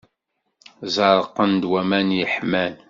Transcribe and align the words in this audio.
Zerqen-d 0.93 1.63
waman 1.71 2.09
iḥman. 2.23 2.73